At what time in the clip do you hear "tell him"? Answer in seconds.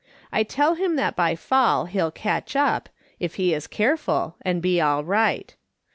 0.41-0.95